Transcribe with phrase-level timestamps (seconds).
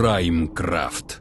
[0.00, 1.20] Праймкрафт.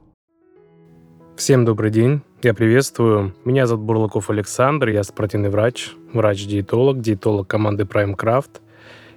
[1.36, 3.36] Всем добрый день, я приветствую.
[3.44, 8.62] Меня зовут Бурлаков Александр, я спортивный врач, врач-диетолог, диетолог команды PrimeCraft.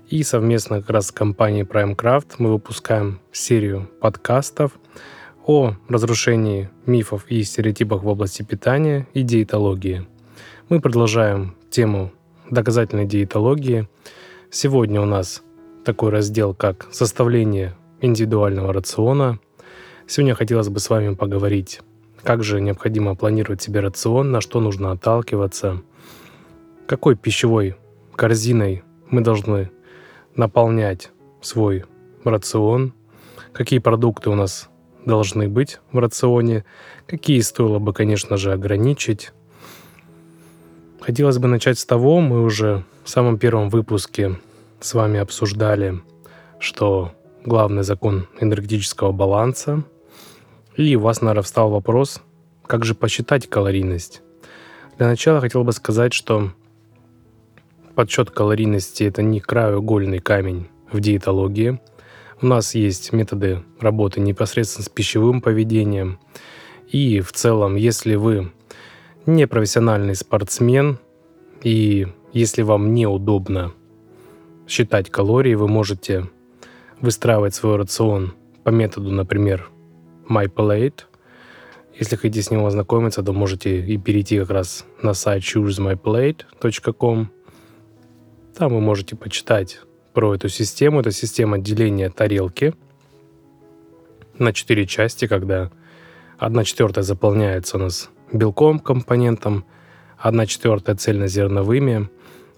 [0.09, 4.73] И совместно как раз с компанией PrimeCraft мы выпускаем серию подкастов
[5.47, 10.09] о разрушении мифов и стереотипах в области питания и диетологии.
[10.71, 12.11] Мы продолжаем тему
[12.51, 13.89] доказательной диетологии.
[14.51, 15.41] Сегодня у нас
[15.85, 19.39] такой раздел, как составление индивидуального рациона.
[20.07, 21.81] Сегодня хотелось бы с вами поговорить,
[22.23, 25.83] как же необходимо планировать себе рацион, на что нужно отталкиваться,
[26.87, 27.77] какой пищевой
[28.15, 29.71] корзиной мы должны
[30.37, 31.11] наполнять
[31.41, 31.85] свой
[32.25, 32.95] рацион,
[33.53, 34.69] какие продукты у нас
[35.05, 36.65] должны быть в рационе,
[37.07, 39.33] какие стоило бы, конечно же, ограничить.
[41.01, 44.39] Хотелось бы начать с того, мы уже в самом первом выпуске
[44.81, 46.01] с вами обсуждали,
[46.59, 47.13] что
[47.45, 49.85] главный закон энергетического баланса.
[50.77, 52.23] И у вас, наверное, встал вопрос,
[52.67, 54.23] как же посчитать калорийность.
[54.97, 56.53] Для начала хотел бы сказать, что
[57.95, 61.79] подсчет калорийности– это не краеугольный камень в диетологии.
[62.41, 66.19] У нас есть методы работы непосредственно с пищевым поведением.
[66.89, 68.51] И в целом, если вы
[69.27, 70.99] не профессиональный спортсмен,
[71.63, 73.73] и если вам неудобно
[74.67, 76.31] считать калории, вы можете
[77.01, 79.72] выстраивать свой рацион по методу, например,
[80.29, 81.05] MyPlate.
[81.99, 87.31] Если хотите с ним ознакомиться, то можете и перейти как раз на сайт choosemyplate.com.
[88.57, 89.81] Там вы можете почитать
[90.13, 91.01] про эту систему.
[91.01, 92.75] Это система деления тарелки
[94.39, 95.71] на четыре части, когда
[96.39, 99.65] одна четвертая заполняется у нас белком, компонентом,
[100.19, 102.09] одна четвертая цельнозерновыми,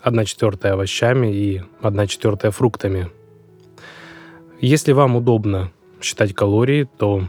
[0.01, 3.11] одна четвертая овощами и одна четвертая фруктами.
[4.61, 7.25] Если вам удобно считать калории, то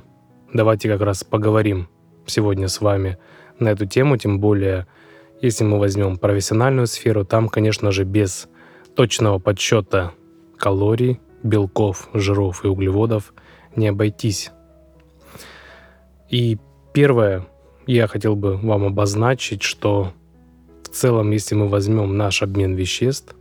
[0.53, 1.87] давайте как раз поговорим
[2.25, 3.17] сегодня с вами
[3.59, 4.87] на эту тему, тем более,
[5.41, 8.47] если мы возьмем профессиональную сферу, там, конечно же, без
[8.95, 10.11] точного подсчета
[10.57, 13.33] калорий, белков, жиров и углеводов
[13.75, 14.51] не обойтись.
[16.29, 16.57] И
[16.93, 17.45] первое,
[17.85, 20.13] я хотел бы вам обозначить, что
[20.83, 23.35] в целом, если мы возьмем наш обмен веществ,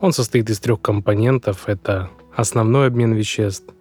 [0.00, 1.68] он состоит из трех компонентов.
[1.68, 3.72] Это основной обмен веществ,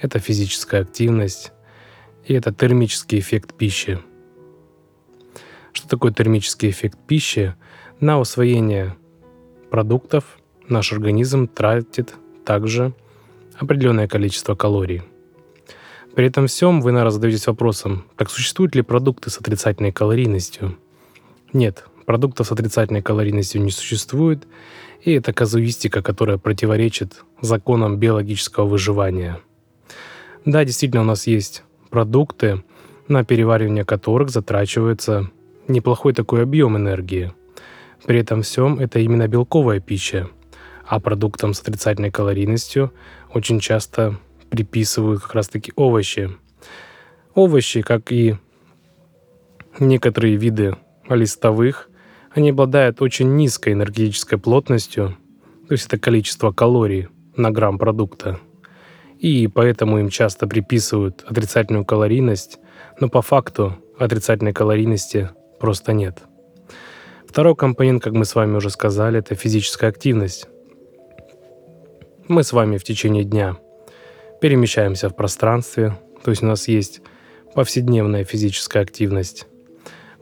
[0.00, 1.52] это физическая активность
[2.26, 3.98] и это термический эффект пищи.
[5.72, 7.54] Что такое термический эффект пищи?
[8.00, 8.96] На усвоение
[9.70, 10.38] продуктов
[10.68, 12.92] наш организм тратит также
[13.58, 15.02] определенное количество калорий.
[16.14, 20.76] При этом всем вы, наверное, задаетесь вопросом, так существуют ли продукты с отрицательной калорийностью?
[21.52, 24.46] Нет, Продуктов с отрицательной калорийностью не существует,
[25.02, 29.40] и это казуистика, которая противоречит законам биологического выживания.
[30.44, 32.64] Да, действительно, у нас есть продукты,
[33.06, 35.30] на переваривание которых затрачивается
[35.68, 37.32] неплохой такой объем энергии.
[38.04, 40.28] При этом всем это именно белковая пища,
[40.86, 42.92] а продуктам с отрицательной калорийностью
[43.32, 44.16] очень часто
[44.50, 46.30] приписывают как раз-таки овощи.
[47.34, 48.36] Овощи, как и
[49.78, 50.76] некоторые виды
[51.08, 51.90] листовых,
[52.34, 55.16] они обладают очень низкой энергетической плотностью,
[55.68, 58.40] то есть это количество калорий на грамм продукта.
[59.22, 62.58] И поэтому им часто приписывают отрицательную калорийность,
[62.98, 66.18] но по факту отрицательной калорийности просто нет.
[67.28, 70.48] Второй компонент, как мы с вами уже сказали, это физическая активность.
[72.26, 73.56] Мы с вами в течение дня
[74.40, 77.00] перемещаемся в пространстве, то есть у нас есть
[77.54, 79.46] повседневная физическая активность.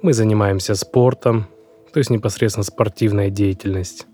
[0.03, 1.47] Мы занимаемся спортом,
[1.91, 4.07] то есть непосредственно спортивная деятельность.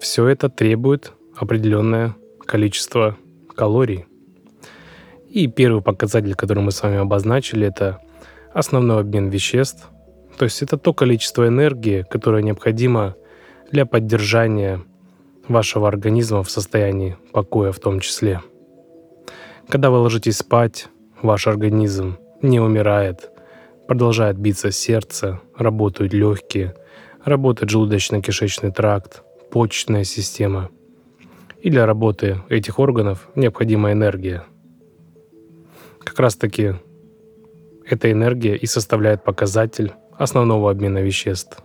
[0.00, 2.16] Все это требует определенное
[2.46, 3.18] количество
[3.58, 4.06] калорий.
[5.28, 8.00] И первый показатель, который мы с вами обозначили, это
[8.54, 9.88] основной обмен веществ.
[10.38, 13.16] То есть это то количество энергии, которое необходимо
[13.72, 14.80] для поддержания
[15.48, 18.40] вашего организма в состоянии покоя в том числе.
[19.68, 20.88] Когда вы ложитесь спать,
[21.20, 23.30] ваш организм не умирает,
[23.88, 26.74] продолжает биться сердце, работают легкие–
[27.28, 30.70] работает желудочно-кишечный тракт, почечная система.
[31.60, 34.44] И для работы этих органов необходима энергия.
[36.00, 36.74] Как раз таки
[37.84, 41.62] эта энергия и составляет показатель основного обмена веществ.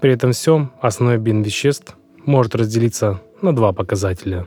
[0.00, 4.46] При этом всем основной обмен веществ может разделиться на два показателя.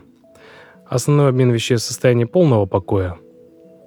[0.86, 3.16] Основной обмен веществ в состоянии полного покоя,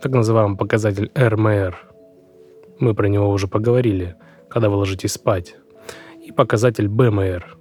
[0.02, 1.78] так называемый показатель РМР.
[2.80, 4.16] Мы про него уже поговорили,
[4.50, 5.56] когда вы ложитесь спать
[6.24, 7.58] и показатель БМР,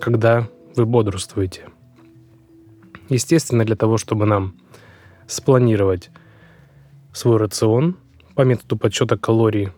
[0.00, 0.48] когда
[0.78, 1.66] вы бодрствуете.
[3.08, 4.54] Естественно, для того, чтобы нам
[5.26, 6.10] спланировать
[7.12, 7.96] свой рацион
[8.34, 9.70] по методу подсчета калорий,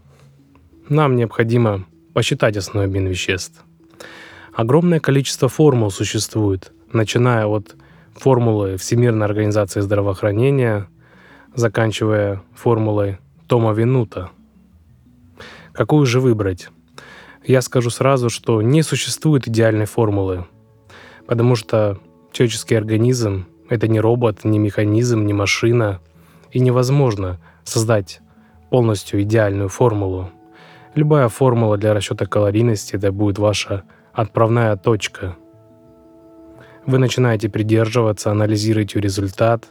[0.89, 3.65] нам необходимо посчитать основной обмен веществ.
[4.53, 7.77] Огромное количество формул существует, начиная от
[8.15, 10.89] формулы Всемирной организации здравоохранения,
[11.55, 14.31] заканчивая формулой Тома Винута.
[15.73, 16.69] Какую же выбрать?
[17.45, 20.47] Я скажу сразу, что не существует идеальной формулы,
[21.31, 21.97] потому что
[22.33, 26.01] человеческий организм— это не робот, не механизм, не машина,
[26.51, 28.21] и невозможно создать
[28.69, 30.31] полностью идеальную формулу.
[30.97, 35.37] Любая формула для расчета калорийности— это будет ваша отправная точка.
[36.85, 39.69] Вы начинаете придерживаться, анализируете результат,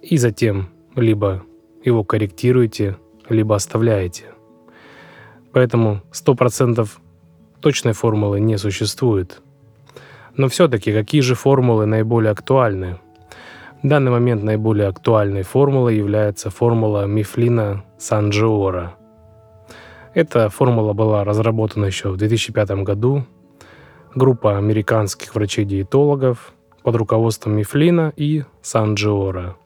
[0.00, 1.42] и затем либо
[1.84, 2.96] его корректируете,
[3.28, 4.24] либо оставляете.
[5.52, 6.88] Поэтому 100%
[7.60, 9.42] точной формулы не существует.
[10.38, 12.98] Но все-таки какие же формулы наиболее актуальны?
[13.82, 18.94] В данный момент наиболее актуальной формулой является формула Мифлина Санджиора.
[20.14, 23.24] Эта формула была разработана еще в 2005 году.
[24.14, 26.52] Группа американских врачей-диетологов
[26.84, 29.56] под руководством Мифлина и Санджиора.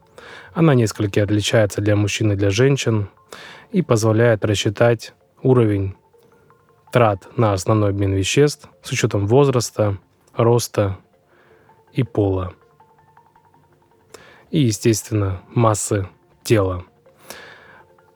[0.54, 3.08] Она несколько отличается для мужчин и для женщин
[3.72, 5.96] и позволяет рассчитать уровень
[6.92, 9.98] трат на основной обмен веществ с учетом возраста,
[10.36, 10.98] роста
[11.92, 12.54] и пола
[14.52, 16.06] и, естественно, массы
[16.44, 16.84] тела.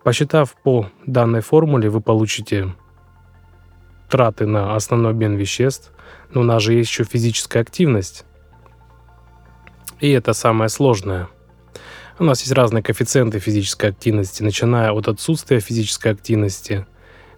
[0.05, 2.73] Посчитав по данной формуле, вы получите
[4.09, 5.93] траты на основной обмен веществ,
[6.31, 8.25] но у нас же есть еще физическая активность.
[9.99, 11.29] И это самое сложное.
[12.19, 16.87] У нас есть разные коэффициенты физической активности, начиная от отсутствия физической активности,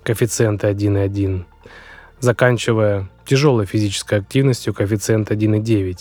[0.03, 1.45] коэффициенты 1,1,
[2.21, 5.97] заканчивая тяжелой физической активностью, коэффициент 1,9.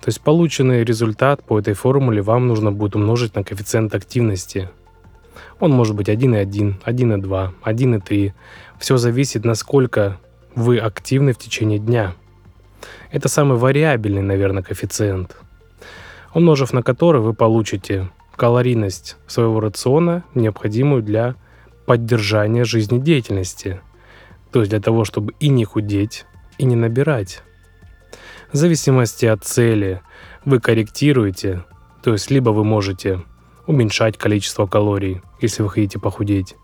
[0.00, 4.68] То есть полученный результат по этой формуле вам нужно будет умножить на коэффициент активности.
[5.60, 8.32] Он может быть 1,1, 1,2, 1,3.
[8.78, 10.18] Все зависит, насколько
[10.54, 12.14] вы активны в течение дня.
[13.10, 15.36] Это самый вариабельный, наверное, коэффициент,
[16.34, 21.36] умножив на который вы получите калорийность своего рациона, необходимую для
[21.86, 23.80] поддержания жизнедеятельности.
[24.54, 26.26] То есть для того, чтобы и не худеть,
[26.58, 27.42] и не набирать.
[28.52, 30.00] В зависимости от цели
[30.44, 31.64] вы корректируете,
[32.04, 33.24] то есть либо вы можете
[33.66, 36.54] уменьшать количество калорий, если вы хотите похудеть,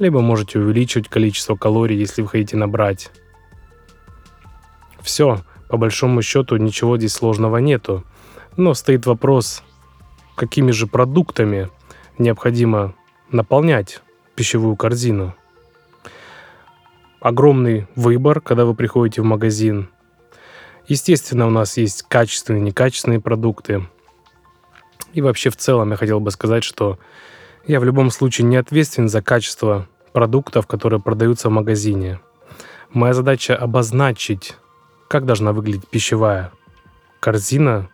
[0.00, 3.12] либо можете увеличивать количество калорий, если вы хотите набрать.
[5.00, 5.38] Все,
[5.68, 8.02] по большому счету ничего здесь сложного нету.
[8.56, 9.62] Но стоит вопрос,
[10.34, 11.70] какими же продуктами
[12.18, 12.96] необходимо
[13.30, 14.00] наполнять
[14.34, 15.36] пищевую корзину.
[17.20, 19.88] Огромный выбор, когда вы приходите в магазин.
[20.86, 23.88] Естественно, у нас есть качественные некачественные продукты.
[25.12, 26.98] И вообще в целом я хотел бы сказать, что
[27.66, 32.20] я в любом случае не ответственен за качество продуктов, которые продаются в магазине.
[32.90, 34.56] Моя задача обозначить,
[35.08, 36.52] как должна выглядеть пищевая
[37.20, 37.88] корзина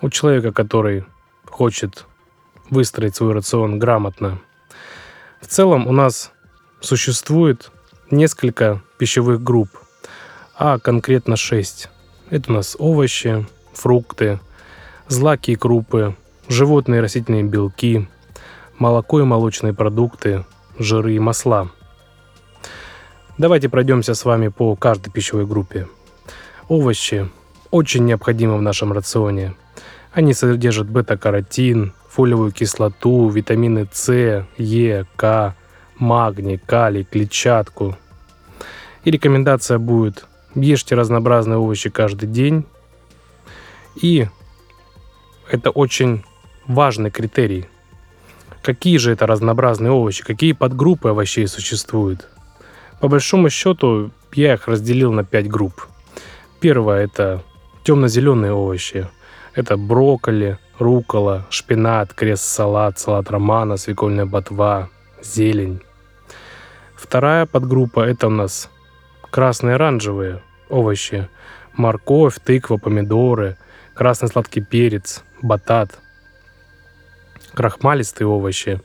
[0.00, 1.04] у человека, который
[1.46, 2.06] хочет
[2.68, 4.38] выстроить свой рацион грамотно.
[5.40, 6.32] В целом у нас
[6.80, 7.72] существует
[8.10, 9.70] несколько пищевых групп,
[10.56, 11.88] а конкретно шесть.
[12.30, 14.40] Это у нас овощи, фрукты,
[15.08, 16.16] злаки и крупы,
[16.48, 18.08] животные и растительные белки,
[18.78, 20.44] молоко и молочные продукты,
[20.78, 21.70] жиры и масла.
[23.38, 25.88] Давайте пройдемся с вами по каждой пищевой группе.
[26.68, 27.28] Овощи
[27.70, 29.54] очень необходимы в нашем рационе.
[30.12, 35.54] Они содержат бета-каротин, фолиевую кислоту, витамины С, Е, К,
[36.00, 37.96] магний, калий, клетчатку.
[39.04, 42.64] И рекомендация будет Ешьте разнообразные овощи каждый день.
[44.02, 44.26] И
[45.48, 46.24] это очень
[46.66, 47.68] важный критерий.
[48.62, 52.28] Какие же это разнообразные овощи, какие подгруппы овощей существуют?
[53.00, 55.86] По большому счету, я их разделил на пять групп.
[56.60, 57.42] Первое– это
[57.84, 59.08] темно-зеленые овощи.
[59.54, 64.90] Это брокколи, рукола, шпинат, крест-салат, салат романа, свекольная ботва,
[65.22, 65.80] зелень.
[67.00, 68.68] Вторая подгруппа– это у нас
[69.30, 71.28] красные оранжевые овощи.
[71.72, 73.56] Морковь, тыква, помидоры,
[73.94, 75.98] красный сладкий перец, батат.
[77.54, 78.82] Крахмалистые овощи.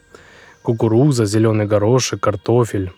[0.63, 2.93] Кукуруза, зеленый горошек, картофель.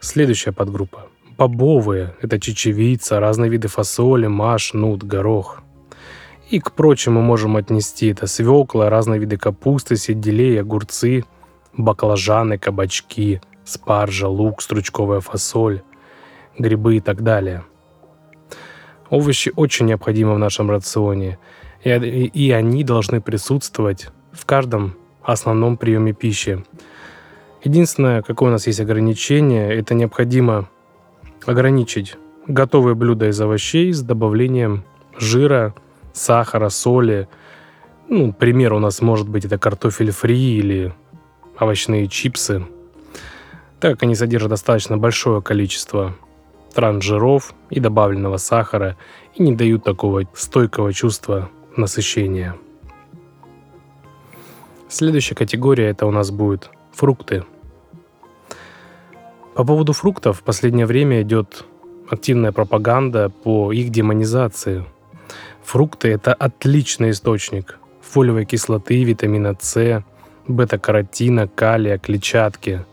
[0.00, 1.06] Следующая подгруппа.
[1.38, 5.62] Бобовые– это чечевица, разные виды фасоли, маш, нут, горох.
[6.50, 11.24] И к прочему можем отнести это свекла, разные виды капусты, сельдерей, огурцы,
[11.72, 15.82] баклажаны, кабачки, спаржа, лук, стручковая фасоль,
[16.58, 17.64] грибы и так далее.
[19.10, 21.38] Овощи очень необходимы в нашем рационе,
[21.84, 26.64] и, и они должны присутствовать в каждом основном приеме пищи.
[27.62, 30.68] Единственное, какое у нас есть ограничение, это необходимо
[31.46, 32.16] ограничить
[32.46, 34.84] готовые блюда из овощей с добавлением
[35.16, 35.74] жира,
[36.12, 37.28] сахара, соли.
[38.08, 40.92] Ну, пример у нас может быть это картофель фри или
[41.58, 42.66] овощные чипсы,
[43.82, 46.14] так как они содержат достаточно большое количество
[46.72, 48.96] трансжиров и добавленного сахара
[49.34, 52.54] и не дают такого стойкого чувства насыщения.
[54.88, 57.42] Следующая категория это у нас будет фрукты.
[59.56, 61.64] По поводу фруктов в последнее время идет
[62.08, 64.84] активная пропаганда по их демонизации.
[65.64, 70.04] Фрукты– это отличный источник фолиевой кислоты, витамина С,
[70.46, 72.84] бета-каротина, калия, клетчатки.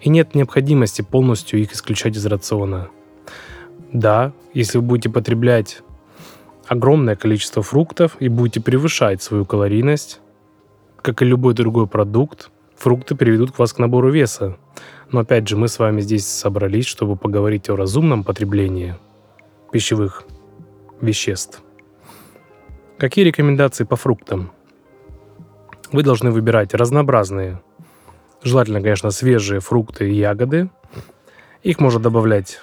[0.00, 2.88] И нет необходимости полностью их исключать из рациона.
[3.92, 5.82] Да, если вы будете потреблять
[6.66, 10.20] огромное количество фруктов и будете превышать свою калорийность,
[11.02, 14.58] как и любой другой продукт, фрукты приведут вас к набору веса.
[15.10, 18.94] Но опять же, мы с вами здесь собрались, чтобы поговорить о разумном потреблении
[19.72, 20.24] пищевых
[21.00, 21.62] веществ.
[22.98, 24.52] Какие рекомендации по фруктам?
[25.92, 27.62] Вы должны выбирать разнообразные,
[28.42, 30.70] желательно, конечно, свежие фрукты и ягоды.
[31.62, 32.60] Их можно добавлять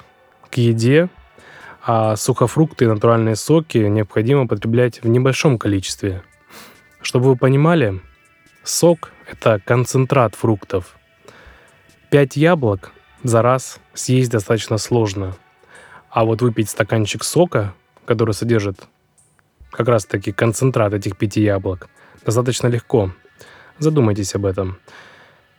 [0.49, 1.09] к еде,
[1.83, 6.23] а сухофрукты и натуральные соки необходимо потреблять в небольшом количестве.
[7.01, 8.01] Чтобы вы понимали,
[8.63, 10.97] сок– это концентрат фруктов.
[12.09, 12.91] Пять яблок
[13.23, 15.35] за раз съесть достаточно сложно.
[16.09, 17.73] А вот выпить стаканчик сока,
[18.05, 18.79] который содержит
[19.69, 21.89] как раз-таки концентрат этих пяти яблок,
[22.25, 23.11] достаточно легко.
[23.77, 24.79] Задумайтесь об этом.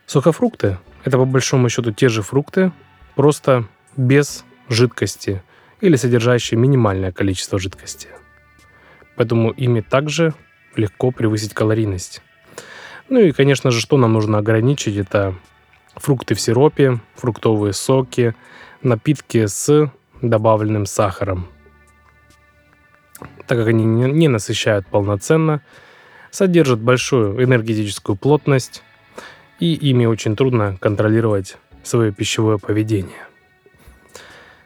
[0.07, 2.71] Сухофрукты– это по большому счету те же фрукты,
[3.17, 5.43] просто без жидкости
[5.81, 8.09] или содержащие минимальное количество жидкости.
[9.17, 10.33] Поэтому ими также
[10.77, 12.23] легко превысить калорийность.
[13.09, 15.35] Ну и, конечно же, что нам нужно ограничить, это
[15.97, 18.37] фрукты в сиропе, фруктовые соки,
[18.83, 19.91] напитки с
[20.23, 21.49] добавленным сахаром.
[23.47, 25.63] Так как они не насыщают полноценно,
[26.31, 28.83] содержат большую энергетическую плотность,
[29.61, 33.27] и ими очень трудно контролировать свое пищевое поведение.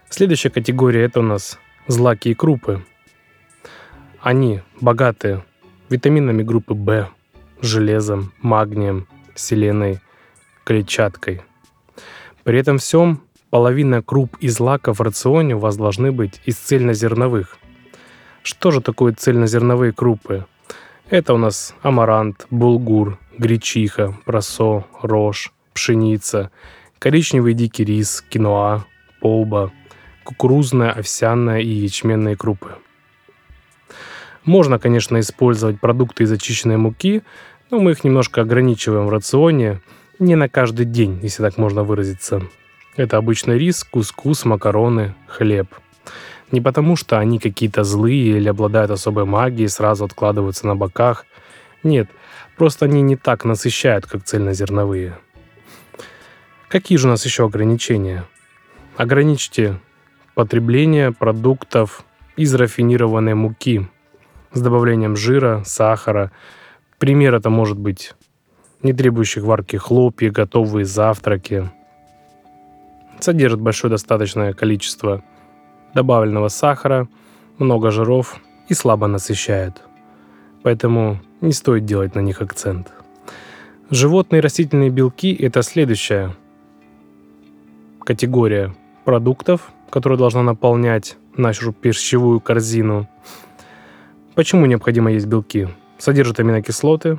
[0.08, 2.84] Следующая категория это у нас злаки и крупы.
[4.20, 5.42] Они богаты
[5.88, 7.08] витаминами группы В,
[7.60, 10.00] железом, магнием, селеной,
[10.64, 11.42] клетчаткой.
[12.42, 17.58] При этом всем половина круп и злаков в рационе у вас должны быть из цельнозерновых.
[18.42, 20.46] Что же такое цельнозерновые крупы?
[21.08, 26.50] Это у нас амарант, булгур, гречиха, просо, рожь, пшеница,
[26.98, 28.84] коричневый дикий рис, киноа,
[29.20, 29.72] полба,
[30.24, 32.76] кукурузная, овсяная и ячменные крупы.
[34.44, 37.22] Можно, конечно, использовать продукты из очищенной муки,
[37.70, 39.80] но мы их немножко ограничиваем в рационе,
[40.18, 42.42] не на каждый день, если так можно выразиться.
[42.96, 45.74] Это обычный рис, кускус, макароны, хлеб–
[46.52, 51.26] не потому, что они какие-то злые или обладают особой магией, сразу откладываются на боках.
[51.82, 52.08] Нет,
[52.56, 55.18] просто они не так насыщают, как цельнозерновые.
[56.68, 58.24] Какие же у нас еще ограничения?
[58.96, 59.80] Ограничьте
[60.34, 62.04] потребление продуктов
[62.36, 63.88] из рафинированной муки
[64.52, 66.32] с добавлением жира, сахара.
[66.98, 68.14] Пример это может быть
[68.82, 71.70] не требующих варки хлопья, готовые завтраки.
[73.18, 75.22] Содержит большое достаточное количество
[75.94, 77.08] добавленного сахара,
[77.58, 79.82] много жиров и слабо насыщают.
[80.62, 82.92] Поэтому не стоит делать на них акцент.
[83.90, 86.34] Животные и растительные белки– это следующая
[88.04, 93.08] категория продуктов, которая должна наполнять нашу пищевую корзину.
[94.34, 95.68] Почему необходимо есть белки?
[95.98, 97.18] Содержат аминокислоты,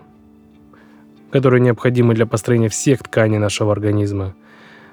[1.32, 4.36] которые необходимы для построения всех тканей нашего организма.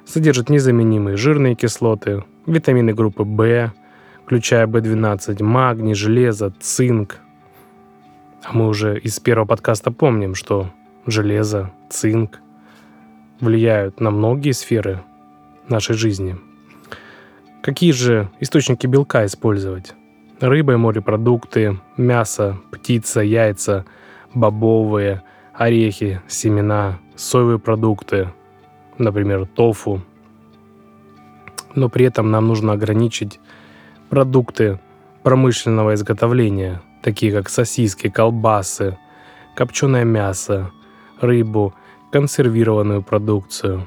[0.05, 3.73] Содержат незаменимые жирные кислоты, витамины группы В,
[4.25, 7.21] включая В12, магний, железо, цинк.
[8.43, 10.71] А мы уже из первого подкаста помним, что
[11.07, 12.41] железо, цинк
[13.41, 15.03] влияют на многие сферы
[15.69, 16.37] нашей жизни.
[17.63, 19.95] Какие же источники белка использовать?
[20.41, 23.85] Рыба и морепродукты, мясо, птица, яйца,
[24.35, 28.33] бобовые, орехи, семена, соевые продукты,
[28.97, 30.03] например, тофу,
[31.75, 33.41] но при этом нам нужно ограничить
[34.09, 34.79] продукты
[35.23, 38.99] промышленного изготовления, такие как сосиски, колбасы,
[39.55, 40.71] копченое мясо,
[41.21, 41.75] рыбу,
[42.13, 43.87] консервированную продукцию.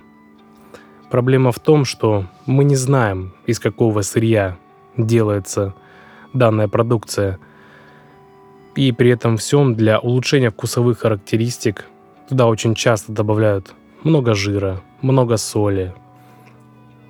[1.09, 4.57] Проблема в том, что мы не знаем, из какого сырья
[4.97, 5.73] делается
[6.33, 7.39] данная продукция.
[8.75, 11.87] И при этом всем для улучшения вкусовых характеристик
[12.31, 15.93] Туда очень часто добавляют много жира, много соли.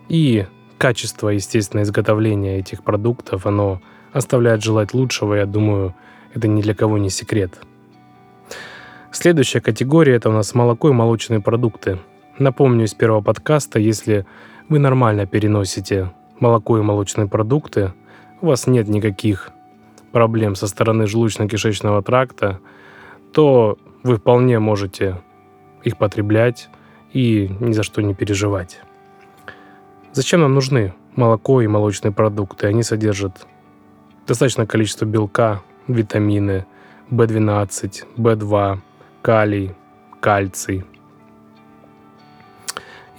[0.09, 0.47] И
[0.79, 5.95] качество, естественно, изготовления этих продуктов, оно оставляет желать лучшего, я думаю,
[6.33, 7.59] это ни для кого не секрет.
[9.11, 11.99] Следующая категория– это у нас молоко и молочные продукты.
[12.39, 14.25] Напомню из первого подкаста, если
[14.69, 17.93] вы нормально переносите молоко и молочные продукты,
[18.39, 19.51] у вас нет никаких
[20.11, 22.59] проблем со стороны желудочно-кишечного тракта,
[23.33, 25.21] то вы вполне можете
[25.83, 26.69] их потреблять
[27.13, 28.81] и ни за что не переживать.
[30.13, 32.67] Зачем нам нужны молоко и молочные продукты?
[32.67, 33.45] Они содержат
[34.27, 36.65] достаточное количество белка, витамины,
[37.09, 38.79] B12, B2,
[39.21, 39.71] калий,
[40.19, 40.83] кальций.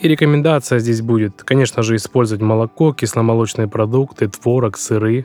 [0.01, 5.25] И рекомендация здесь будет, конечно же, использовать молоко, кисломолочные продукты, творог, сыры,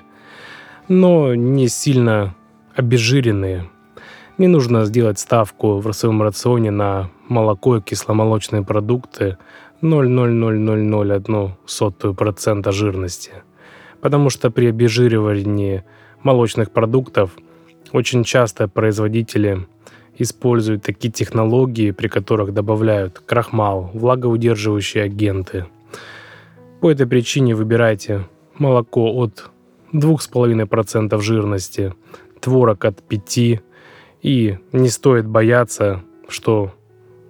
[0.87, 2.35] но не сильно
[2.75, 3.69] обезжиренные.
[4.37, 9.39] Не нужно сделать ставку в своем рационе на молоко и кисломолочные продукты
[9.81, 13.31] 0,00001% жирности.
[14.01, 15.83] Потому что при обезжиривании
[16.23, 17.31] молочных продуктов
[17.91, 19.67] очень часто производители
[20.17, 25.65] используют такие технологии, при которых добавляют крахмал, влагоудерживающие агенты.
[26.81, 28.27] По этой причине выбирайте
[28.57, 29.49] молоко от
[29.93, 31.93] 2,5% жирности,
[32.39, 33.61] творог от 5%,
[34.21, 36.73] и не стоит бояться, что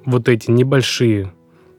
[0.06, 1.34] вот эти небольшие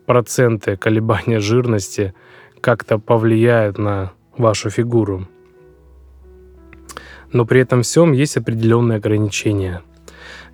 [0.07, 2.15] проценты колебания жирности
[2.61, 5.27] как-то повлияют на вашу фигуру.
[7.33, 9.83] Но при этом всем есть определенные ограничения.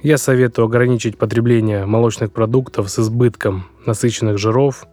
[0.02, 4.86] Я советую ограничить потребление молочных продуктов с избытком насыщенных жиров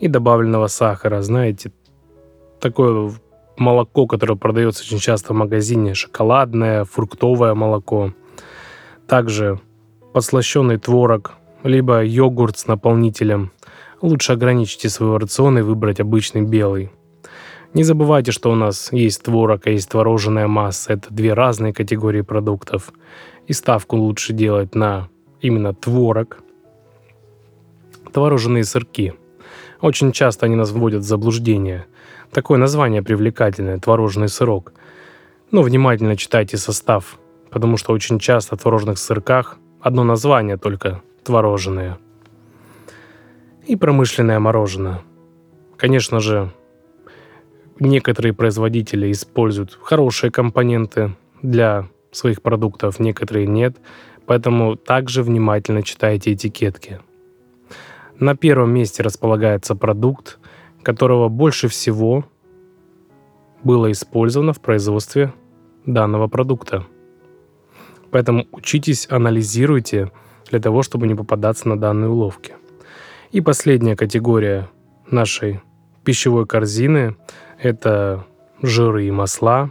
[0.00, 1.22] и добавленного сахара.
[1.22, 1.72] Знаете,
[2.60, 3.12] такое
[3.56, 8.12] молоко, которое продается очень часто в магазине, шоколадное, фруктовое молоко.
[9.06, 9.60] Также
[10.12, 13.52] подслащенный творог, либо йогурт с наполнителем.
[14.02, 16.90] Лучше ограничьте свой рацион и выбрать обычный белый.
[17.74, 20.94] Не забывайте, что у нас есть творог, а есть творожная масса.
[20.94, 22.92] Это две разные категории продуктов.
[23.46, 25.08] И ставку лучше делать на
[25.40, 26.38] именно творог.
[28.12, 29.14] Творожные сырки.
[29.80, 31.86] Очень часто они нас вводят в заблуждение.
[32.32, 34.72] Такое название привлекательное– творожный сырок.
[35.50, 37.18] Но внимательно читайте состав,
[37.50, 41.98] потому что очень часто в творожных сырках одно название только– творожные.
[43.66, 45.02] И промышленное мороженое.
[45.76, 46.50] Конечно же,
[47.78, 53.76] некоторые производители используют хорошие компоненты для своих продуктов, некоторые нет.
[54.26, 57.00] Поэтому также внимательно читайте этикетки.
[58.18, 60.38] На первом месте располагается продукт,
[60.82, 62.24] которого больше всего
[63.62, 65.32] было использовано в производстве
[65.84, 66.84] данного продукта.
[68.10, 70.10] Поэтому учитесь, анализируйте
[70.50, 72.54] для того, чтобы не попадаться на данные уловки.
[73.32, 74.68] И последняя категория
[75.10, 75.60] нашей
[76.04, 77.16] пищевой корзины–
[77.58, 78.24] это
[78.62, 79.70] жиры и масла.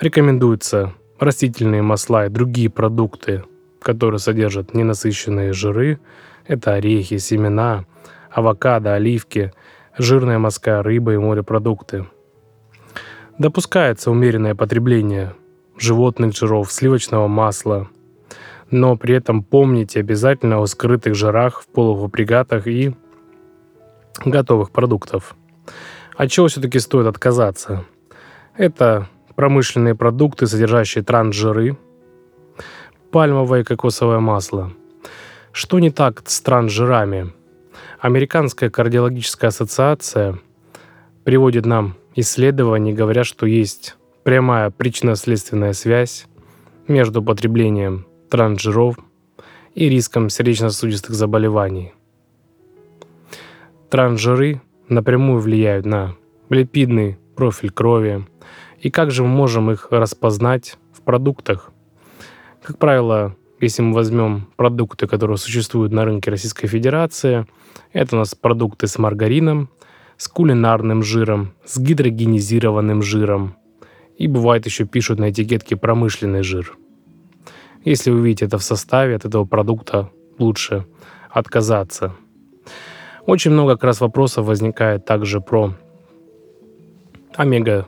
[0.00, 3.44] Рекомендуется растительные масла и другие продукты,
[3.80, 6.00] которые содержат ненасыщенные жиры,
[6.46, 7.84] это орехи, семена,
[8.30, 9.52] авокадо, оливки,
[9.96, 12.06] жирная морская рыба и морепродукты.
[13.38, 15.34] Допускается умеренное потребление
[15.76, 17.88] животных жиров, сливочного масла,
[18.70, 22.94] но при этом помните обязательно о скрытых жирах в полуфабрикатах и
[24.24, 25.36] готовых продуктов.
[26.18, 27.84] От чего все-таки стоит отказаться?
[28.56, 31.78] Это промышленные продукты, содержащие трансжиры,
[33.12, 34.72] пальмовое и кокосовое масло.
[35.52, 37.32] Что не так с трансжирами?
[38.00, 40.40] Американская кардиологическая ассоциация
[41.22, 46.26] приводит нам исследования, говоря, что есть прямая причинно-следственная связь
[46.88, 48.96] между потреблением трансжиров
[49.76, 51.94] и риском сердечно-сосудистых заболеваний.
[53.88, 56.16] Трансжиры напрямую влияют на
[56.50, 58.26] липидный профиль крови,
[58.80, 61.72] и как же мы можем их распознать в продуктах?
[62.62, 67.46] Как правило, если мы возьмем продукты, которые существуют на рынке Российской Федерации,
[67.92, 69.68] это у нас продукты с маргарином,
[70.16, 73.56] с кулинарным жиром, с гидрогенизированным жиром.
[74.16, 76.76] И бывает еще пишут на этикетке промышленный жир.
[77.84, 80.86] Если вы видите это в составе, от этого продукта лучше
[81.30, 82.14] отказаться.
[83.28, 85.74] Очень много как раз вопросов возникает также про
[87.36, 87.86] омега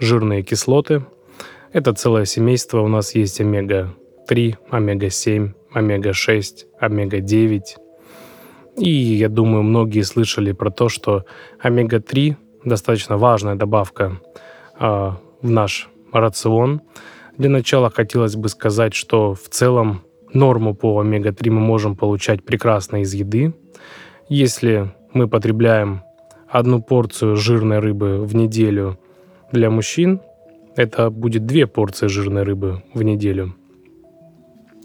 [0.00, 1.04] жирные кислоты.
[1.72, 2.80] Это целое семейство.
[2.80, 6.42] У нас есть омега-3, омега-7, омега-6,
[6.80, 7.60] омега-9.
[8.78, 11.24] И я думаю, многие слышали про то, что
[11.60, 12.34] омега-3
[12.64, 14.20] достаточно важная добавка
[14.80, 15.12] э,
[15.42, 16.80] в наш рацион.
[17.38, 20.02] Для начала хотелось бы сказать, что в целом
[20.34, 23.54] норму по омега-3 мы можем получать прекрасно из еды.
[24.28, 26.02] Если мы потребляем
[26.48, 28.98] одну порцию жирной рыбы в неделю
[29.50, 30.20] для мужчин,
[30.76, 33.54] это будет две порции жирной рыбы в неделю.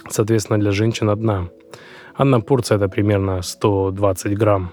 [0.10, 1.50] Соответственно, для женщин одна.
[2.16, 4.72] Одна порция это примерно 120 грамм.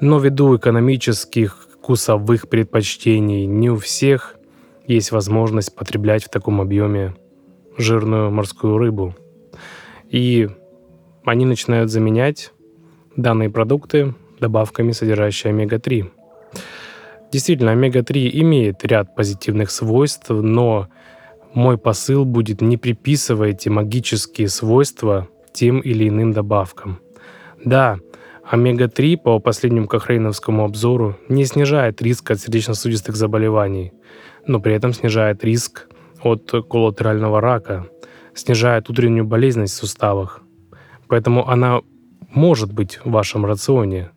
[0.00, 4.36] Но ввиду экономических вкусовых предпочтений не у всех
[4.86, 7.14] есть возможность потреблять в таком объеме
[7.78, 9.14] жирную морскую рыбу.
[10.08, 10.48] И
[11.24, 12.52] они начинают заменять
[13.16, 16.10] данные продукты добавками, содержащими омега-3.
[17.32, 20.88] Действительно, омега-3 имеет ряд позитивных свойств, но
[21.54, 27.00] мой посыл будет не приписывайте магические свойства тем или иным добавкам.
[27.64, 27.98] Да,
[28.44, 33.92] омега-3 по последнему кохрейновскому обзору не снижает риск от сердечно-сосудистых заболеваний,
[34.46, 35.88] но при этом снижает риск
[36.26, 37.86] от коллатерального рака,
[38.34, 40.42] снижает утреннюю болезненность в суставах.
[41.08, 41.80] Поэтому она
[42.30, 44.10] может быть в вашем рационе,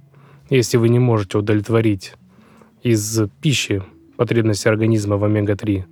[0.50, 2.14] если вы не можете удовлетворить
[2.84, 3.84] из пищи
[4.18, 5.84] потребности организма в омега-3.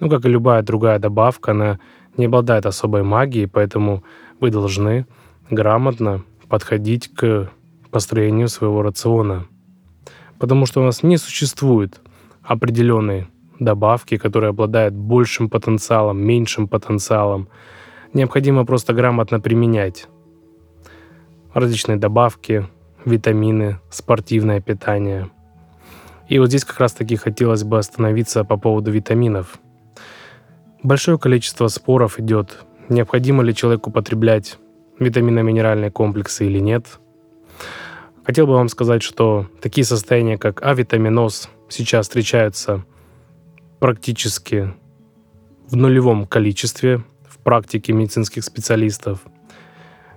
[0.00, 1.78] Ну, как и любая другая добавка, она
[2.16, 4.02] не обладает особой магией, поэтому
[4.40, 5.06] вы должны
[5.50, 7.50] грамотно подходить к
[7.90, 9.46] построению своего рациона.
[10.38, 12.00] Потому что у нас не существует
[12.42, 13.26] определенной
[13.58, 17.48] добавки, которая обладает большим потенциалом, меньшим потенциалом.
[18.12, 20.08] Необходимо просто грамотно применять
[21.52, 22.66] различные добавки,
[23.04, 25.30] витамины, спортивное питание.
[26.28, 29.58] И вот здесь как раз-таки хотелось бы остановиться по поводу витаминов.
[30.82, 34.58] Большое количество споров идет, необходимо ли человеку употреблять
[34.98, 36.98] витаминно-минеральные комплексы или нет.
[38.24, 42.84] Хотел бы вам сказать, что такие состояния, как авитаминоз, сейчас встречаются
[43.84, 44.72] практически
[45.68, 49.20] в нулевом количестве в практике медицинских специалистов–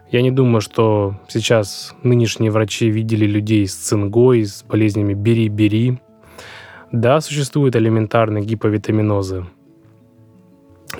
[0.09, 5.99] я не думаю, что сейчас нынешние врачи видели людей с цингой, с болезнями бери-бери.
[6.93, 9.45] Да, существуют элементарные гиповитаминозы.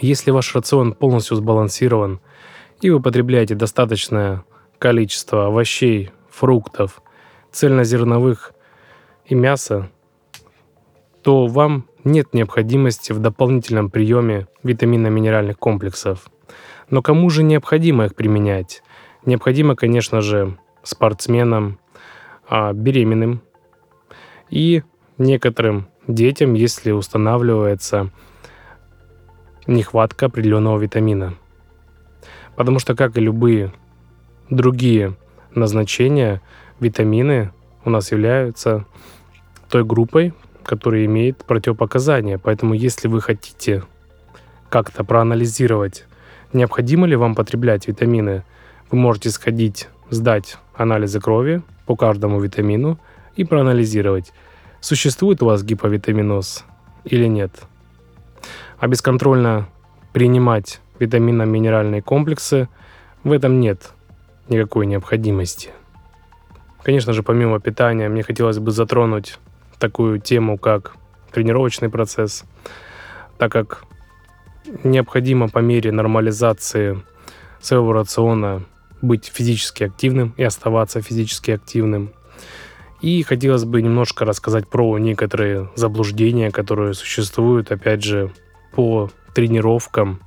[0.02, 2.20] Если ваш рацион полностью сбалансирован,
[2.82, 4.44] и вы потребляете достаточное
[4.78, 7.02] количество овощей, фруктов,
[7.54, 8.52] цельнозерновых
[9.26, 9.90] и мяса,
[11.28, 16.28] то вам нет необходимости в дополнительном приеме витаминно-минеральных комплексов.
[16.90, 18.82] Но кому же необходимо их применять?
[19.26, 21.80] Необходимо, конечно же, спортсменам,
[22.48, 23.42] а, беременным
[24.50, 24.84] и
[25.18, 28.10] некоторым детям, если устанавливается
[29.66, 31.34] нехватка определенного витамина.
[32.56, 33.74] Потому что, как и любые
[34.50, 35.18] другие
[35.54, 36.42] назначения,
[36.80, 37.52] витамины
[37.84, 38.86] у нас являются
[39.70, 40.34] той группой,
[40.68, 42.38] которая имеет противопоказания.
[42.38, 43.84] Поэтому, если вы хотите
[44.70, 46.06] как-то проанализировать,
[46.54, 48.44] необходимо ли вам потреблять витамины–
[48.92, 52.98] вы можете сходить, сдать анализы крови по каждому витамину
[53.36, 54.34] и проанализировать,
[54.80, 56.64] существует у вас гиповитаминоз
[57.04, 57.52] или нет.
[58.80, 59.68] А бесконтрольно
[60.14, 62.70] принимать витаминно-минеральные комплексы
[63.24, 63.92] в этом нет
[64.50, 65.72] никакой необходимости.
[66.84, 69.40] Конечно же, помимо питания, мне хотелось бы затронуть
[69.80, 70.96] такую тему, как
[71.32, 72.44] тренировочный процесс,
[73.38, 73.84] так как
[74.84, 77.02] необходимо по мере нормализации
[77.60, 78.64] своего рациона
[79.02, 82.12] быть физически активным и оставаться физически активным.
[83.02, 88.32] И хотелось бы немножко рассказать про некоторые заблуждения, которые существуют, опять же,
[88.74, 90.20] по тренировкам,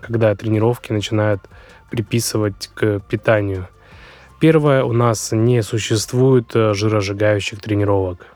[0.00, 1.42] когда тренировки начинают
[1.90, 3.68] приписывать к питанию.
[4.40, 8.33] Первое, у нас не существует э, жиросжигающих тренировок.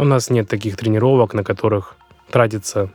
[0.00, 1.94] У нас нет таких тренировок, на которых
[2.30, 2.88] тратится,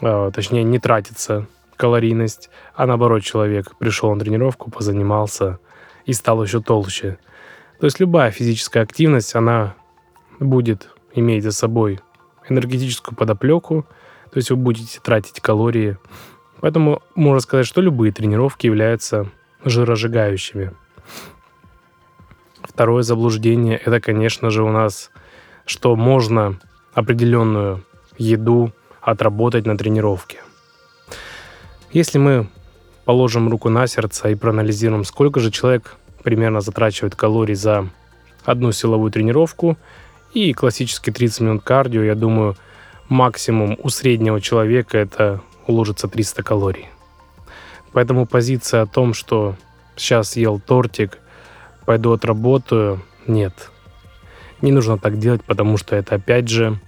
[0.00, 5.58] э, точнее не тратится калорийность, а наоборот человек пришел на тренировку, позанимался
[6.06, 7.18] и стал еще толще.
[7.80, 9.74] То есть любая физическая активность, она
[10.38, 11.98] будет иметь за собой
[12.48, 13.84] энергетическую подоплеку,
[14.30, 15.98] то есть вы будете тратить калории.
[16.60, 19.26] Поэтому можно сказать, что любые тренировки являются
[19.64, 20.74] жиросжигающими.
[22.62, 25.10] Второе заблуждение– это, конечно же, у нас,
[25.70, 26.58] что можно
[26.94, 27.84] определенную
[28.18, 30.38] еду отработать на тренировке.
[31.92, 32.48] Если мы
[33.04, 37.88] положим руку на сердце и проанализируем, сколько же человек примерно затрачивает калорий за
[38.44, 39.76] одну силовую тренировку
[40.34, 42.56] и классический 30 минут кардио, я думаю,
[43.08, 46.88] максимум у среднего человека это уложится 300 калорий.
[47.92, 49.54] Поэтому позиция о том, что
[49.94, 51.18] сейчас ел тортик,
[51.86, 53.70] пойду отработаю, нет.
[54.62, 56.78] Не нужно так делать, потому что это опять же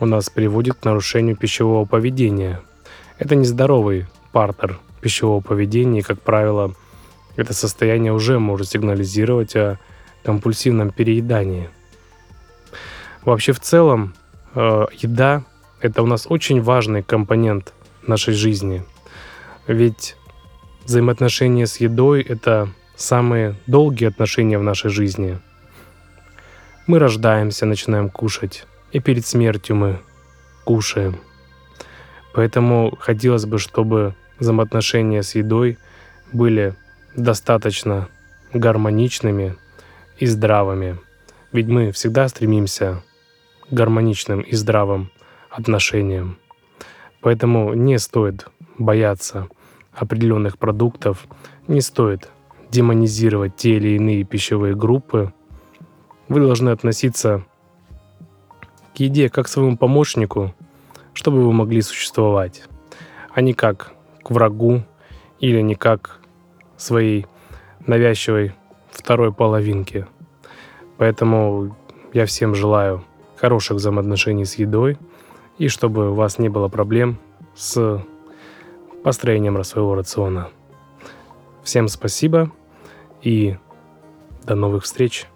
[0.00, 2.60] у нас приводит к нарушению пищевого поведения.
[3.18, 6.74] Это нездоровый партнер пищевого поведения, и, как правило,
[7.36, 9.78] это состояние уже может сигнализировать о
[10.24, 11.70] компульсивном переедании.
[13.24, 14.14] Вообще в целом
[14.54, 15.44] э, еда–
[15.80, 17.72] это у нас очень важный компонент
[18.06, 18.82] нашей жизни.
[19.66, 20.16] Ведь
[20.84, 25.38] взаимоотношения с едой– это самые долгие отношения в нашей жизни.
[26.90, 30.00] Мы рождаемся, начинаем кушать, и перед смертью мы
[30.64, 31.20] кушаем.
[32.34, 35.78] Поэтому хотелось бы, чтобы взаимоотношения с едой
[36.32, 36.74] были
[37.14, 38.08] достаточно
[38.52, 39.54] гармоничными
[40.18, 40.98] и здравыми.
[41.52, 43.04] Ведь мы всегда стремимся
[43.68, 45.12] к гармоничным и здравым
[45.48, 46.38] отношениям.
[47.20, 48.48] Поэтому не стоит
[48.78, 49.46] бояться
[49.92, 51.28] определенных продуктов,
[51.68, 52.30] не стоит
[52.68, 55.32] демонизировать те или иные пищевые группы.
[56.30, 57.44] Вы должны относиться
[58.94, 60.54] к еде как к своему помощнику,
[61.12, 62.68] чтобы вы могли существовать,
[63.34, 64.84] а не как к врагу
[65.40, 66.20] или не как
[66.76, 67.26] своей
[67.84, 68.54] навязчивой
[68.92, 70.06] второй половинке.
[70.98, 71.76] Поэтому
[72.12, 73.02] я всем желаю
[73.34, 74.98] хороших взаимоотношений с едой
[75.58, 77.18] и чтобы у вас не было проблем
[77.56, 78.04] с
[79.02, 80.48] построением своего рациона.
[81.64, 82.52] Всем спасибо
[83.20, 83.56] и
[84.44, 85.26] до новых встреч.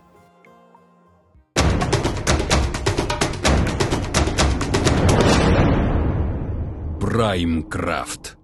[7.14, 8.36] Праймкрафт.